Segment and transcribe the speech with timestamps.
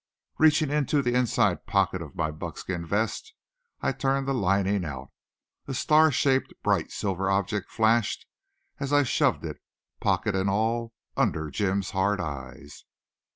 [0.39, 3.35] Reaching into the inside pocket of my buckskin vest,
[3.81, 5.11] I turned the lining out.
[5.67, 8.25] A star shaped, bright, silver object flashed
[8.79, 9.61] as I shoved it,
[9.99, 12.83] pocket and all, under Jim's hard eyes.